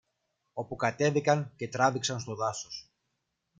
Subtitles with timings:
[0.53, 2.91] όπου κατέβηκαν και τράβηξαν στο δάσος.